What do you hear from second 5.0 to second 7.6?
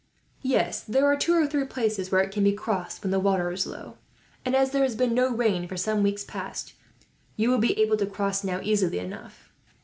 no rain, for some weeks past, you will